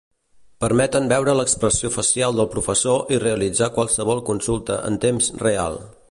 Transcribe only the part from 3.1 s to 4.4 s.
i realitzar qualsevol